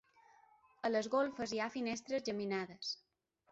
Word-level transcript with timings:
A 0.89 0.91
les 0.91 1.09
golfes 1.17 1.53
hi 1.59 1.63
ha 1.63 1.69
finestres 1.77 2.27
geminades. 2.31 2.93